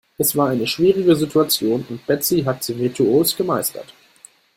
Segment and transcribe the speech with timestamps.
[0.17, 3.93] Es war eine schwierige Situation und Betsy hat sie virtuos gemeistert.